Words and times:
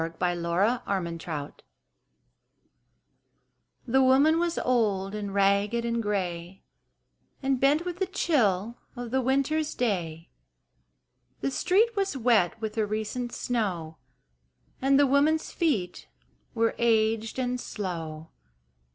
Y 0.01 0.09
Z 0.33 0.41
Somebody's 0.41 1.27
Mother 1.27 1.53
THE 3.85 4.01
woman 4.01 4.39
was 4.39 4.57
old 4.57 5.13
and 5.13 5.31
ragged 5.31 5.85
and 5.85 6.01
gray 6.01 6.63
And 7.43 7.59
bent 7.59 7.85
with 7.85 7.99
the 7.99 8.07
chill 8.07 8.79
of 8.95 9.11
the 9.11 9.21
Winter's 9.21 9.75
day. 9.75 10.31
The 11.41 11.51
street 11.51 11.95
was 11.95 12.17
wet 12.17 12.59
with 12.59 12.79
a 12.79 12.85
recent 12.87 13.31
snow 13.31 13.97
And 14.81 14.97
the 14.99 15.05
woman's 15.05 15.51
feet 15.51 16.07
were 16.55 16.73
aged 16.79 17.37
and 17.37 17.59
slow. 17.61 18.31